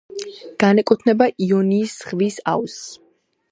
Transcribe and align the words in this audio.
განეკუთვნება 0.63 1.27
იონიის 1.49 1.95
ზღვის 1.99 2.41
აუზს. 2.55 2.83